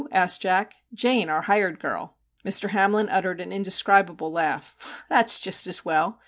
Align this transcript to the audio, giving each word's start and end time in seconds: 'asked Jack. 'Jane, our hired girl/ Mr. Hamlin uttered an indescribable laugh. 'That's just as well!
'asked 0.11 0.41
Jack. 0.41 0.77
'Jane, 0.95 1.29
our 1.29 1.43
hired 1.43 1.79
girl/ 1.79 2.17
Mr. 2.43 2.69
Hamlin 2.71 3.07
uttered 3.09 3.39
an 3.39 3.51
indescribable 3.51 4.31
laugh. 4.31 5.03
'That's 5.09 5.39
just 5.39 5.67
as 5.67 5.85
well! 5.85 6.19